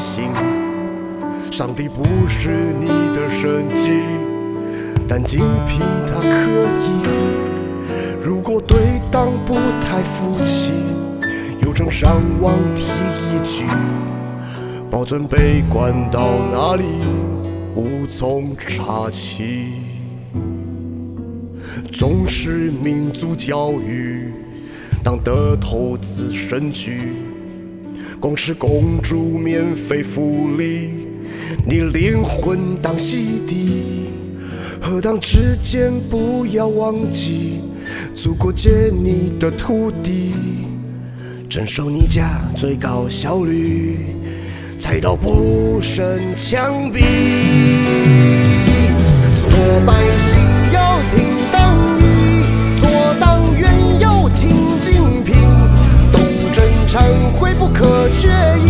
[0.00, 0.32] 都别信，
[1.50, 3.90] 上帝不是你的神迹，
[5.06, 6.26] 但仅凭他可
[6.80, 7.04] 以。
[8.22, 8.78] 如果对
[9.10, 10.70] 党不太服气，
[11.62, 13.66] 有种上网提一句，
[14.90, 16.84] 保证被关到哪里
[17.74, 19.74] 无从查起。
[21.92, 24.32] 重视民族教育，
[25.02, 27.12] 党的投资深巨，
[28.20, 30.90] 光是公主免费福利，
[31.64, 33.54] 你灵魂当洗涤。
[34.78, 37.62] 何当之间不要忘记，
[38.14, 40.34] 祖国借你的土地，
[41.48, 44.00] 征收你家最高效率，
[44.78, 47.00] 菜刀不剩枪毙，
[49.40, 49.50] 做
[49.86, 50.29] 百姓。
[58.12, 58.69] 却已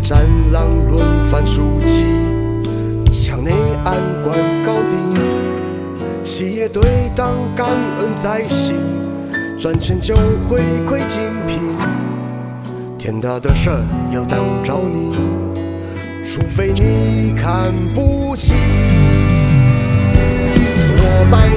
[0.00, 2.04] 战狼轮番出击，
[3.10, 3.50] 墙内
[3.84, 5.00] 安官搞定，
[6.22, 6.82] 企业对
[7.14, 8.76] 党感恩在心，
[9.58, 10.14] 赚钱就
[10.48, 11.58] 回馈精品，
[12.98, 15.16] 天大的事儿要党找你，
[16.26, 18.52] 除非你看不起，
[20.86, 20.96] 做
[21.30, 21.48] 百